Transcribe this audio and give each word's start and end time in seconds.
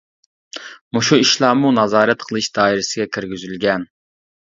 مۇشۇ 0.97 1.19
ئىشلارمۇ 1.25 1.73
نازارەت 1.81 2.27
قىلىش 2.33 2.51
دائىرىسىگە 2.59 3.11
كىرگۈزۈلگەن. 3.15 3.91